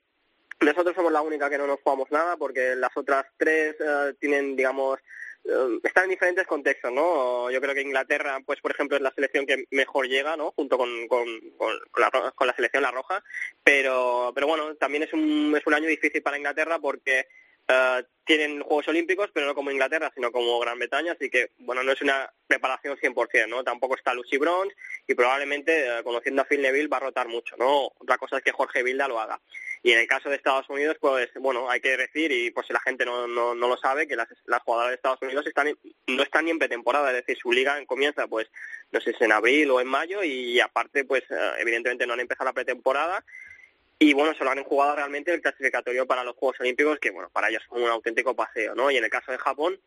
[0.60, 4.56] nosotros somos la única que no nos jugamos nada porque las otras tres eh, tienen,
[4.56, 5.00] digamos,
[5.46, 7.52] eh, están en diferentes contextos, ¿no?
[7.52, 10.52] Yo creo que Inglaterra, pues por ejemplo, es la selección que mejor llega, ¿no?
[10.52, 11.26] Junto con, con,
[11.58, 13.24] con, con la, con la selección La Roja.
[13.64, 17.28] Pero, pero bueno, también es un, es un año difícil para Inglaterra porque
[17.68, 21.84] eh, tienen Juegos Olímpicos, pero no como Inglaterra, sino como Gran Bretaña, así que, bueno,
[21.84, 23.64] no es una preparación 100%, ¿no?
[23.64, 24.76] Tampoco está Lucy Bronze
[25.08, 27.88] y probablemente, eh, conociendo a Phil Neville, va a rotar mucho, ¿no?
[27.98, 29.40] Otra cosa es que Jorge Vilda lo haga.
[29.86, 32.72] Y en el caso de Estados Unidos, pues, bueno, hay que decir, y pues si
[32.74, 35.78] la gente no, no, no lo sabe, que las, las jugadoras de Estados Unidos están
[36.08, 38.48] no están ni en pretemporada, es decir, su liga comienza, pues,
[38.92, 42.46] no sé en abril o en mayo, y aparte, pues, eh, evidentemente no han empezado
[42.46, 43.26] la pretemporada,
[44.00, 47.50] y bueno, solo han jugado realmente el clasificatorio para los Juegos Olímpicos, que bueno, para
[47.50, 48.90] ellos es un auténtico paseo, ¿no?
[48.90, 49.78] Y en el caso de Japón,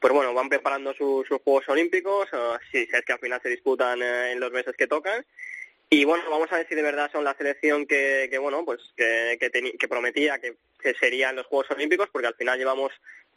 [0.00, 2.38] pues bueno, van preparando su- sus Juegos Olímpicos, eh,
[2.72, 5.24] si es que al final se disputan eh, en los meses que tocan,
[5.88, 8.80] y bueno, vamos a ver si de verdad son la selección que, que bueno, pues
[8.96, 12.92] que, que, que prometía que, que serían los Juegos Olímpicos, porque al final llevamos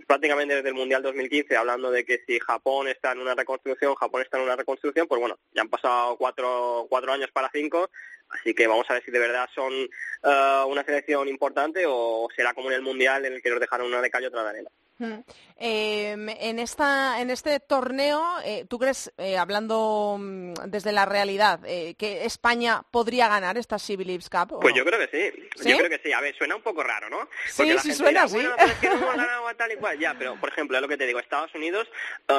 [0.07, 4.21] prácticamente desde el Mundial 2015 hablando de que si Japón está en una reconstrucción, Japón
[4.23, 7.91] está en una reconstrucción, pues bueno, ya han pasado cuatro, cuatro años para cinco,
[8.29, 12.53] así que vamos a ver si de verdad son eh, una selección importante o será
[12.53, 14.69] como en el Mundial en el que nos dejaron una de calle otra de arena.
[14.99, 15.23] Mm.
[15.61, 21.61] Eh, en esta en este torneo, eh, ¿tú crees, eh, hablando mm, desde la realidad,
[21.65, 24.59] eh, que España podría ganar esta Sea Cup?
[24.61, 24.77] Pues no?
[24.77, 25.49] yo creo que sí.
[25.55, 25.69] ¿Sí?
[25.69, 26.13] Yo creo que sí.
[26.13, 27.27] A ver, suena un poco raro, ¿no?
[27.47, 28.35] Sí, la sí gente suena, dirá, sí.
[28.35, 29.99] Bueno, pero es que no hemos ganado a tal y cual.
[29.99, 31.87] Ya, pero por ejemplo, es lo que te digo, Estados Unidos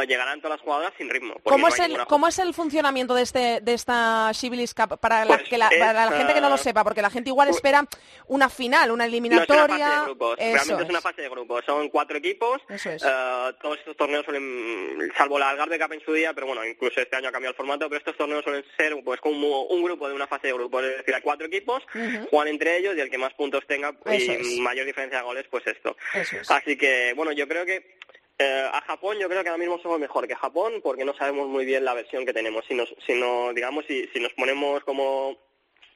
[0.07, 1.35] llegarán todas las jugadoras sin ritmo.
[1.45, 4.99] ¿Cómo no es, el, ninguna ¿Cómo es el funcionamiento de, este, de esta Shibilis Cup
[4.99, 6.85] para la, Pues que la, es, para la gente que no lo sepa?
[6.85, 7.87] Porque la gente igual espera
[8.29, 9.67] una final, una No, es una eliminatoria.
[9.69, 10.37] fase de grupos.
[10.39, 11.65] Eso Realmente es una fase de grupos.
[11.65, 12.50] Son cuatro equipos.
[12.69, 13.03] Eso es.
[13.03, 17.01] Eh, todos estos torneos suelen, salvo la Algarve Cup en su día, pero bueno, incluso
[17.01, 20.09] este año ha cambiado el formato, pero estos torneos suelen ser pues como un grupo
[20.09, 20.85] de una fase de grupos.
[20.85, 21.83] Es decir, hay cuatro equipos,
[22.31, 24.59] juegan entre ellos y el que más puntos tenga y es.
[24.59, 25.97] mayor diferencia de goles, pues esto.
[26.15, 26.51] Eso es.
[26.51, 27.99] Así que, bueno, yo creo que
[28.39, 31.49] eh, a Japón yo creo que ahora mismo somos mejor que Japón porque no sabemos
[31.49, 32.65] muy bien la versión que tenemos.
[32.67, 35.37] Si nos, si no, digamos, si, si nos ponemos como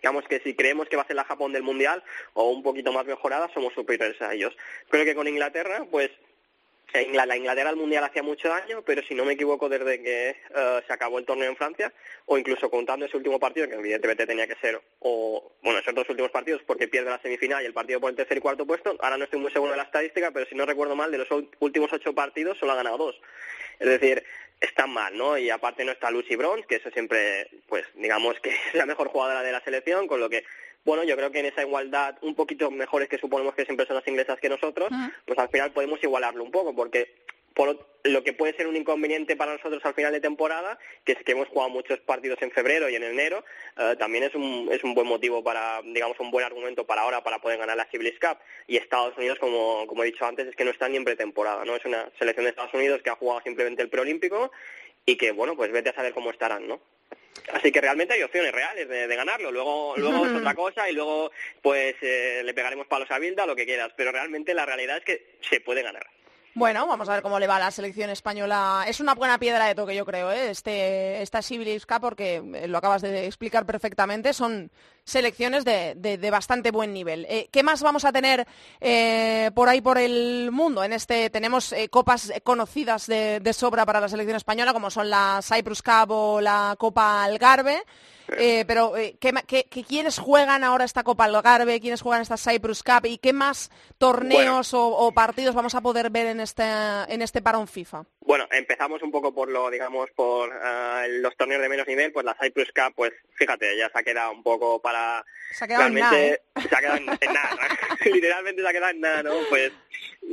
[0.04, 2.92] digamos que si creemos que va a ser la Japón del Mundial o un poquito
[2.92, 4.54] más mejorada, somos superiores a ellos.
[4.90, 6.10] Creo que con Inglaterra, pues
[7.12, 10.80] la Inglaterra al Mundial hacía mucho daño, pero si no me equivoco desde que eh,
[10.86, 11.92] se acabó el torneo en Francia,
[12.26, 16.08] o incluso contando ese último partido, que evidentemente tenía que ser, o bueno, esos dos
[16.08, 18.96] últimos partidos porque pierde la semifinal y el partido por el tercer y cuarto puesto,
[19.00, 21.28] ahora no estoy muy seguro de la estadística, pero si no recuerdo mal, de los
[21.58, 23.20] últimos ocho partidos solo ha ganado dos.
[23.80, 24.24] Es decir,
[24.60, 25.36] están mal, ¿no?
[25.36, 29.08] Y aparte no está Lucy Bronze, que eso siempre, pues digamos que es la mejor
[29.08, 30.44] jugadora de la selección, con lo que,
[30.84, 33.96] bueno, yo creo que en esa igualdad un poquito mejores que suponemos que siempre son
[33.96, 34.90] las inglesas que nosotros,
[35.24, 37.14] pues al final podemos igualarlo un poco, porque
[37.54, 41.18] por lo que puede ser un inconveniente para nosotros al final de temporada, que es
[41.24, 43.44] que hemos jugado muchos partidos en febrero y en enero,
[43.78, 47.22] eh, también es un, es un buen motivo para, digamos, un buen argumento para ahora
[47.22, 48.38] para poder ganar la Civilis Cup.
[48.66, 51.64] Y Estados Unidos, como, como he dicho antes, es que no está ni en pretemporada,
[51.64, 51.76] ¿no?
[51.76, 54.50] Es una selección de Estados Unidos que ha jugado simplemente el preolímpico
[55.06, 56.80] y que, bueno, pues vete a saber cómo estarán, ¿no?
[57.52, 59.50] Así que realmente hay opciones reales de, de ganarlo.
[59.50, 61.30] Luego, luego es otra cosa y luego
[61.62, 63.92] pues eh, le pegaremos palos a Bilda, lo que quieras.
[63.96, 66.06] Pero realmente la realidad es que se puede ganar.
[66.56, 68.84] Bueno, vamos a ver cómo le va a la selección española.
[68.86, 70.50] Es una buena piedra de toque, yo creo, ¿eh?
[70.50, 74.32] este, esta Civilis Cup, porque eh, lo acabas de explicar perfectamente.
[74.32, 74.70] Son
[75.04, 77.26] selecciones de, de- de bastante buen nivel.
[77.28, 78.46] Eh, ¿Qué más vamos a tener
[78.80, 80.82] eh, por ahí por el mundo?
[80.82, 85.10] En este tenemos eh, copas conocidas de, de sobra para la selección española, como son
[85.10, 87.82] la Cyprus Cup o la Copa Algarve.
[88.26, 91.78] Pero, ¿qué, ma- qué- qué- ¿quiénes juegan ahora esta Copa Algarve?
[91.78, 93.04] ¿Quiénes juegan esta Cyprus Cup?
[93.04, 97.42] ¿Y qué más torneos o, o partidos vamos a poder ver en este, en este
[97.42, 98.04] parón FIFA?
[98.24, 102.24] Bueno, empezamos un poco por lo, digamos, por ah, los torneos de menos nivel, pues
[102.24, 105.22] la Cyprus Cup, pues fíjate, ya se ha quedado un poco para...
[105.52, 106.60] Se ha quedado en nada, realmente ¿eh?
[106.68, 107.58] se ha quedado en, en nada,
[108.04, 109.34] literalmente se ha quedado en nada, ¿no?
[109.50, 109.72] Pues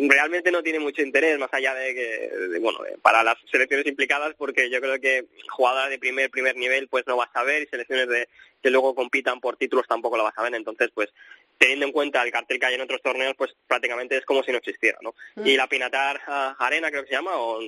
[0.07, 4.35] realmente no tiene mucho interés, más allá de que, de, bueno, para las selecciones implicadas,
[4.37, 7.67] porque yo creo que jugadoras de primer, primer nivel, pues no vas a ver, y
[7.67, 8.29] selecciones de
[8.61, 11.09] que luego compitan por títulos tampoco lo vas a ver, entonces, pues,
[11.57, 14.51] teniendo en cuenta el cartel que hay en otros torneos, pues prácticamente es como si
[14.51, 15.13] no existiera, ¿no?
[15.43, 17.59] Y la Pinatar ah, Arena, creo que se llama, o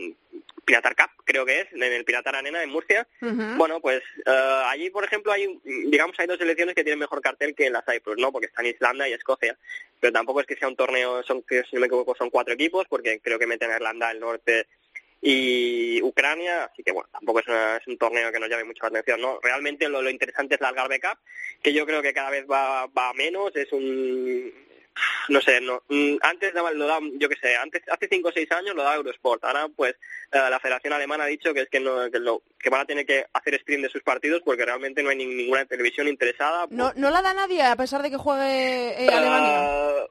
[0.65, 3.07] Pinatar Cup, creo que es, en el Pinatar Arena en Murcia.
[3.19, 7.53] Bueno, pues eh, allí, por ejemplo, hay, digamos, hay dos selecciones que tienen mejor cartel
[7.53, 8.31] que en la Cyprus, ¿no?
[8.31, 9.57] Porque están Islanda y Escocia.
[9.99, 12.87] Pero tampoco es que sea un torneo, son, si no me equivoco, son cuatro equipos,
[12.89, 14.67] porque creo que meten a Irlanda del Norte
[15.25, 18.83] y Ucrania, así que bueno, tampoco es, una- es un torneo que nos llame mucho
[18.83, 19.39] la atención, ¿no?
[19.41, 21.17] Realmente lo, lo interesante es la Algarve Cup,
[21.61, 24.51] que yo creo que cada vez va, va menos, es un
[25.29, 28.31] no sé, no, mm, antes daba- lo daba, yo qué sé, antes hace cinco o
[28.31, 29.95] seis años lo daba Eurosport, ahora pues
[30.31, 32.85] eh, la Federación Alemana ha dicho que es que no, que, lo- que van a
[32.85, 36.65] tener que hacer stream de sus partidos porque realmente no hay ni- ninguna televisión interesada.
[36.69, 39.57] No, no la da nadie, a pesar de que juegue eh, Alemania.
[39.59, 40.05] Ah,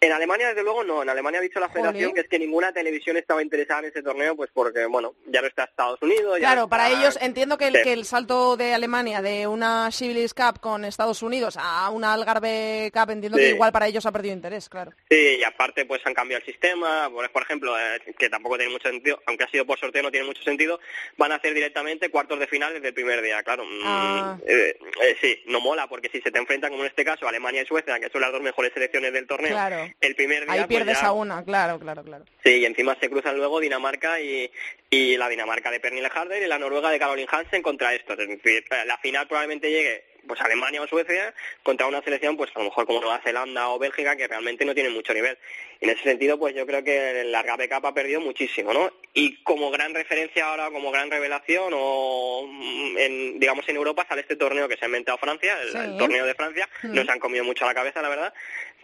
[0.00, 1.02] en Alemania, desde luego, no.
[1.02, 4.02] En Alemania ha dicho la federación que es que ninguna televisión estaba interesada en ese
[4.02, 6.34] torneo, pues porque, bueno, ya no está Estados Unidos.
[6.40, 7.82] ya Claro, está- para ellos entiendo que el, Sí.
[7.84, 12.90] que el salto de Alemania de una Civilis Cup con Estados Unidos a una Algarve
[12.92, 14.92] Cup entiendo que igual para ellos ha perdido interés, claro.
[15.10, 18.88] Sí, y aparte pues han cambiado el sistema, por, ejemplo, eh, que tampoco tiene mucho
[18.88, 20.78] sentido, aunque ha sido por sorteo no tiene mucho sentido,
[21.16, 23.64] van a hacer directamente cuartos de final desde el primer día, claro.
[23.64, 24.38] mm, Ah.
[24.46, 27.62] eh, eh, sí, no mola, porque si se te enfrentan, como en este caso, Alemania
[27.62, 29.88] y Suecia, que son las dos mejores selecciones del torneo, Claro.
[30.00, 30.52] el primer día...
[30.52, 32.24] Ahí pues, pierdes ya- a una, claro, claro, claro.
[32.44, 34.50] Sí, y encima se cruzan luego Dinamarca y,
[34.90, 38.18] y la Dinamarca de Pernille Harder y la Noruega de Caroline Hansen contra estos.
[38.18, 42.60] Es decir, la final probablemente llegue pues Alemania o Suecia contra una selección pues a
[42.60, 45.36] lo mejor como Nueva Zelanda o Bélgica que realmente no tienen mucho nivel.
[45.80, 48.92] Y en ese sentido pues yo creo que la Gabe Cup ha perdido muchísimo, ¿no?
[49.14, 54.20] Y como gran referencia ahora, como gran revelación o mm, en, digamos en Europa sale
[54.20, 55.78] este torneo que se ha inventado Francia, el, Sí.
[55.78, 58.34] el torneo de Francia, nos han comido mucho la cabeza la verdad,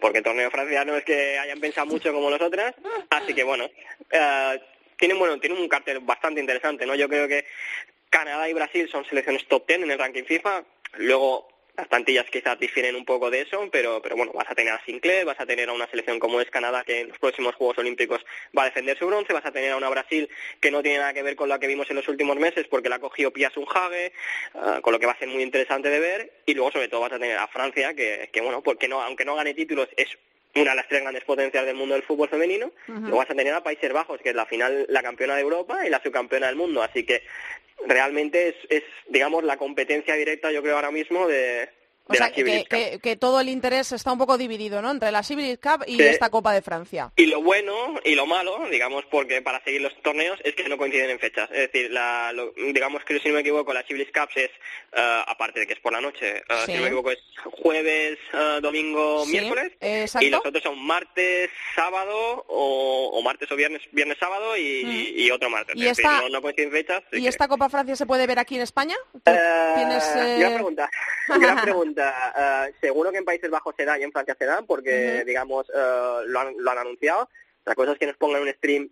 [0.01, 2.75] porque el torneo de Francia no es que hayan pensado mucho como nosotras,
[3.11, 3.69] así que bueno,
[4.11, 4.61] eh,
[4.99, 6.95] tienen bueno, tienen un cartel bastante interesante, ¿no?
[6.95, 7.45] Yo creo que
[8.11, 10.63] Canadá y Brasil son selecciones top 10 en el ranking FIFA,
[10.99, 14.73] luego las plantillas quizás difieren un poco de eso, pero, pero bueno, vas a tener
[14.73, 17.55] a Sinclair, vas a tener a una selección como es Canadá que en los próximos
[17.57, 18.25] Juegos Olímpicos
[18.57, 20.29] va a defender su bronce, vas a tener a una Brasil
[20.61, 22.89] que no tiene nada que ver con la que vimos en los últimos meses porque
[22.89, 24.13] la ha cogido Pias Unhage,
[24.55, 27.01] uh, con lo que va a ser muy interesante de ver, y luego sobre todo
[27.01, 30.09] vas a tener a Francia que, que bueno, porque no, aunque no gane títulos es
[30.55, 33.01] una de las tres grandes potencias del mundo del fútbol femenino, uh -huh.
[33.01, 35.85] luego vas a tener a Países Bajos, que es la final, la campeona de Europa
[35.85, 37.25] y la subcampeona del mundo, así que
[37.87, 41.69] realmente es, es digamos, la competencia directa, yo creo, ahora mismo de,
[42.07, 44.91] o sea, que, que, que, todo el interés está un poco dividido, ¿no?
[44.91, 46.03] Entre la Civil Cup y sí.
[46.03, 47.11] esta Copa de Francia.
[47.17, 50.77] Y lo bueno y lo malo, digamos, porque para seguir los torneos es que no
[50.77, 51.51] coinciden en fechas.
[51.51, 54.51] Es decir, la, lo, digamos que si no me equivoco, la Civil Cup es,
[54.93, 56.73] uh, aparte de que es por la noche, uh, sí.
[56.73, 59.73] si no me equivoco, es jueves, uh, domingo, sí, miércoles.
[59.81, 60.27] Exacto.
[60.27, 65.21] Y los otros son martes, sábado o, o martes o viernes, viernes, sábado y, mm.
[65.21, 65.75] y otro martes.
[65.75, 67.03] ¿Y, esta, decir, no, no, coinciden fechas.
[67.13, 67.29] ¿Y que...
[67.29, 68.97] esta Copa Francia se puede ver aquí en España?
[69.25, 70.37] ¿Tienes, eh...
[70.41, 70.91] Gran pregunta.
[71.29, 71.94] Gran pregunta.
[72.03, 75.21] Uh, seguro que en Países Bajos se da y en Francia se da porque, uh
[75.21, 75.25] -huh.
[75.25, 77.29] digamos, uh, lo, han, lo han anunciado.
[77.65, 78.91] La cosa es que nos pongan un stream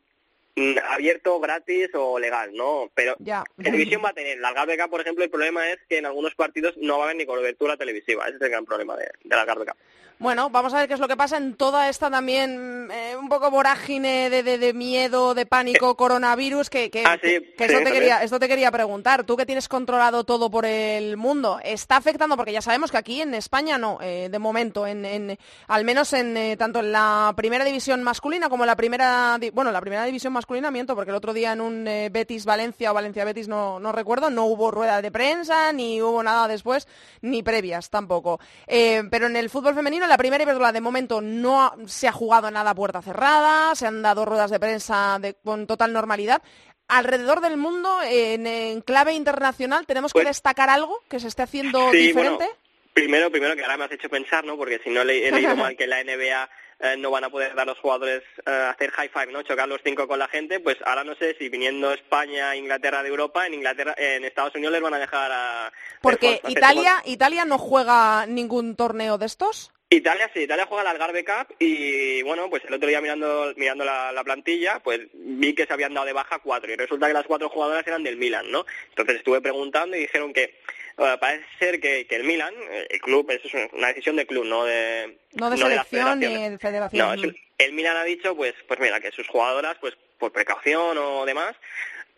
[0.56, 2.90] mm, abierto, gratis o legal, ¿no?
[2.94, 3.44] Pero ya.
[3.62, 4.38] televisión va a tener.
[4.38, 7.16] La Cup, por ejemplo, el problema es que en algunos partidos no va a haber
[7.16, 8.26] ni cobertura televisiva.
[8.26, 9.76] Ese es el gran problema de, de la Cup.
[10.22, 13.28] Bueno, vamos a ver qué es lo que pasa en toda esta también eh, un
[13.28, 17.74] poco vorágine de, de, de, miedo, de pánico, coronavirus, que, que, ah, sí, que sí,
[17.74, 19.24] esto, te quería, esto te quería preguntar.
[19.24, 22.36] Tú que tienes controlado todo por el mundo, ¿está afectando?
[22.36, 26.12] Porque ya sabemos que aquí en España no, eh, de momento, en, en, al menos
[26.12, 30.04] en eh, tanto en la primera división masculina como en la primera, bueno, la primera
[30.04, 33.90] división masculina, miento, porque el otro día en un eh, Betis-Valencia o Valencia-Betis no, no
[33.90, 36.86] recuerdo, no hubo rueda de prensa, ni hubo nada después,
[37.22, 38.38] ni previas tampoco.
[38.68, 42.12] Eh, pero en el fútbol femenino, la primera Iberdrola de momento no ha, se ha
[42.12, 46.42] jugado nada a puerta cerrada, se han dado ruedas de prensa de, con total normalidad.
[46.86, 51.40] Alrededor del mundo, en, en clave internacional, ¿tenemos pues, que destacar algo que se esté
[51.40, 52.44] haciendo sí, diferente?
[52.44, 52.58] Bueno,
[52.92, 54.58] primero, primero que ahora me has hecho pensar, ¿no?
[54.58, 56.50] Porque si no le, he leído mal que la NBA
[56.80, 59.42] eh, no van a poder dar los jugadores eh, hacer high five, ¿no?
[59.42, 63.08] Chocar los cinco con la gente, pues ahora no sé si viniendo España, Inglaterra de
[63.08, 67.56] Europa, en Inglaterra, en Estados Unidos les van a dejar a porque Italia, Italia no
[67.56, 69.72] juega ningún torneo de estos.
[69.96, 73.84] Italia sí, Italia juega la Algarve Cup y bueno, pues el otro día mirando mirando
[73.84, 77.12] la, la, plantilla, pues vi que se habían dado de baja cuatro y resulta que
[77.12, 78.64] las cuatro jugadoras eran del Milan, ¿no?
[78.88, 80.54] Entonces estuve preguntando y dijeron que
[80.96, 82.54] parece ser que, que, el Milan,
[82.88, 86.28] el club, eso es una decisión de club, no de no de no selección de
[86.28, 87.20] ni de federación.
[87.20, 91.26] No, el Milan ha dicho, pues pues mira, que sus jugadoras, pues por precaución o
[91.26, 91.54] demás,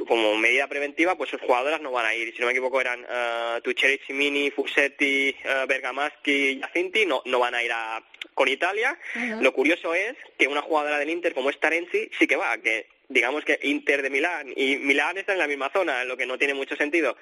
[0.08, 2.34] como medida preventiva, pues sus jugadoras no van a ir.
[2.34, 7.38] Si no me equivoco, eran uh, Tucheri, Cimini, Fusetti, uh, Bergamaschi y Jacinti, no, no
[7.38, 8.02] van a ir a,
[8.34, 8.98] con Italia.
[9.14, 9.40] Uh -huh.
[9.40, 12.86] Lo curioso es que una jugadora del Inter como es Tarenzi sí que va, que
[13.08, 16.38] digamos que Inter de Milán y Milán está en la misma zona, lo que no
[16.38, 17.16] tiene mucho sentido.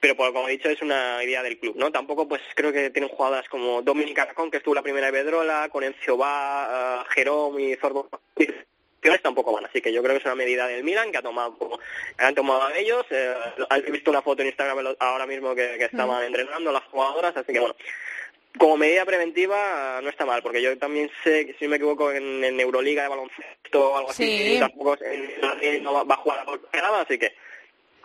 [0.00, 1.90] Pero por, como he dicho es una idea del club, ¿no?
[1.90, 5.68] Tampoco pues creo que tienen jugadoras como Dominica Racón, que estuvo la primera de Bedrola,
[5.70, 8.10] con Encio Ba, uh, Jerome y Zorbo
[9.22, 11.56] tampoco van, así que yo creo que es una medida del Milan que ha tomado
[12.18, 13.04] han tomado ellos.
[13.10, 13.34] Eh,
[13.70, 16.26] he visto una foto en Instagram ahora mismo que, que estaban mm.
[16.26, 17.76] entrenando las jugadoras, así que bueno,
[18.58, 22.12] como medida preventiva no está mal, porque yo también sé que si no me equivoco
[22.12, 24.24] en, en Euroliga de baloncesto o algo sí.
[24.24, 27.34] así, tampoco en, no va, va a jugar por nada, así que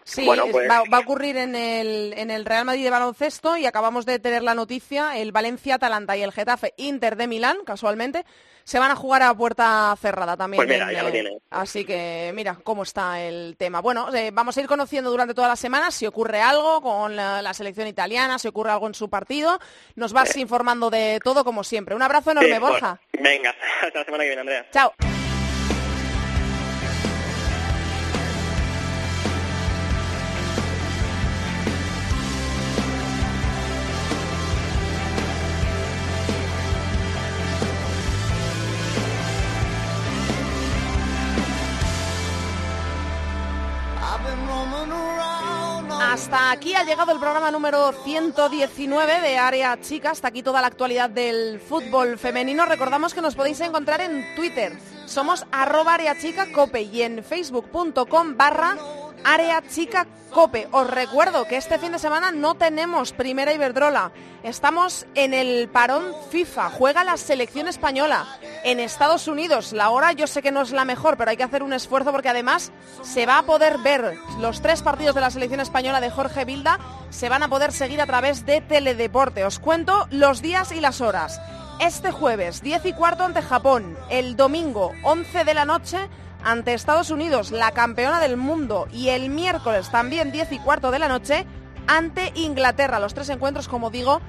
[0.03, 0.69] Sí, bueno, pues...
[0.69, 4.19] va, va, a ocurrir en el, en el Real Madrid de baloncesto y acabamos de
[4.19, 8.25] tener la noticia, el Valencia-Atalanta y el Getafe Inter de Milán, casualmente,
[8.63, 10.57] se van a jugar a puerta cerrada también.
[10.57, 11.37] Pues mira, en, ya lo tiene.
[11.49, 13.81] Así que mira cómo está el tema.
[13.81, 17.41] Bueno, eh, vamos a ir conociendo durante toda la semana si ocurre algo con la,
[17.41, 19.59] la, selección italiana, si ocurre algo en su partido.
[19.95, 21.95] Nos vas informando de todo como siempre.
[21.95, 22.99] Un abrazo enorme, sí, Borja.
[23.11, 24.67] Pues, venga, hasta la semana que viene, Andrea.
[24.71, 24.93] Chao.
[46.31, 50.11] Hasta aquí ha llegado el programa número 119 de Área Chica.
[50.11, 52.65] Hasta aquí toda la actualidad del fútbol femenino.
[52.65, 54.71] Recordamos que nos podéis encontrar en Twitter.
[55.07, 58.77] Somos arroba Área Chica Cope y en facebook.com barra
[59.23, 60.67] Área Chica Cope.
[60.71, 64.11] Os recuerdo que este fin de semana no tenemos primera Iberdrola.
[64.43, 66.69] Estamos en el parón FIFA.
[66.69, 68.25] Juega la selección española
[68.63, 69.73] en Estados Unidos.
[69.73, 72.11] La hora yo sé que no es la mejor, pero hay que hacer un esfuerzo
[72.11, 72.71] porque además
[73.03, 76.79] se va a poder ver los tres partidos de la selección española de Jorge Vilda.
[77.09, 79.45] Se van a poder seguir a través de Teledeporte.
[79.45, 81.39] Os cuento los días y las horas.
[81.79, 83.97] Este jueves, 10 y cuarto ante Japón.
[84.09, 86.09] El domingo, 11 de la noche
[86.43, 90.99] ante Estados Unidos, la campeona del mundo, y el miércoles también 10 y cuarto de
[90.99, 91.45] la noche
[91.87, 92.99] ante Inglaterra.
[92.99, 94.21] Los tres encuentros, como digo,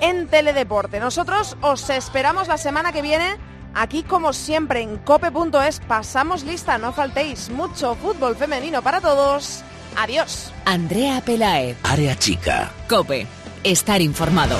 [0.00, 1.00] en Teledeporte.
[1.00, 3.36] Nosotros os esperamos la semana que viene.
[3.74, 7.50] Aquí, como siempre, en cope.es pasamos lista, no faltéis.
[7.50, 9.62] Mucho fútbol femenino para todos.
[9.96, 10.52] Adiós.
[10.64, 11.76] Andrea Pelaez.
[11.82, 12.70] Área chica.
[12.88, 13.26] Cope.
[13.62, 14.56] Estar informado.